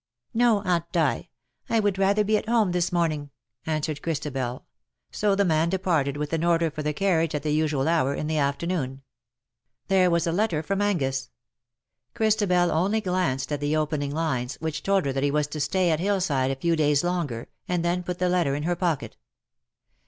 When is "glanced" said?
13.27-13.51